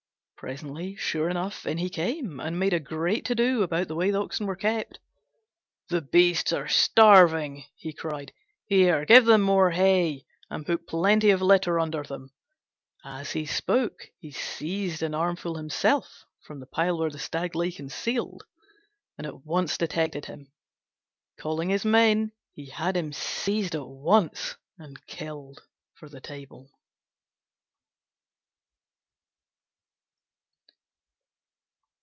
Presently, 0.35 0.95
sure 0.95 1.29
enough, 1.29 1.67
in 1.67 1.77
he 1.77 1.87
came, 1.87 2.39
and 2.39 2.57
made 2.57 2.73
a 2.73 2.79
great 2.79 3.25
to 3.25 3.35
do 3.35 3.61
about 3.61 3.87
the 3.87 3.93
way 3.93 4.09
the 4.09 4.19
Oxen 4.23 4.47
were 4.47 4.55
kept. 4.55 4.99
"The 5.89 6.01
beasts 6.01 6.51
are 6.51 6.67
starving," 6.67 7.65
he 7.75 7.93
cried; 7.93 8.33
"here, 8.65 9.05
give 9.05 9.25
them 9.25 9.41
more 9.41 9.69
hay, 9.69 10.25
and 10.49 10.65
put 10.65 10.87
plenty 10.87 11.29
of 11.29 11.43
litter 11.43 11.79
under 11.79 12.01
them." 12.01 12.31
As 13.05 13.33
he 13.33 13.45
spoke, 13.45 14.09
he 14.17 14.31
seized 14.31 15.03
an 15.03 15.13
armful 15.13 15.57
himself 15.57 16.25
from 16.41 16.59
the 16.59 16.65
pile 16.65 16.97
where 16.97 17.11
the 17.11 17.19
Stag 17.19 17.53
lay 17.53 17.71
concealed, 17.71 18.43
and 19.19 19.27
at 19.27 19.45
once 19.45 19.77
detected 19.77 20.25
him. 20.25 20.51
Calling 21.39 21.69
his 21.69 21.85
men, 21.85 22.31
he 22.55 22.65
had 22.71 22.97
him 22.97 23.13
seized 23.13 23.75
at 23.75 23.87
once 23.87 24.55
and 24.79 25.05
killed 25.05 25.61
for 25.93 26.09
the 26.09 26.19
table. 26.19 26.71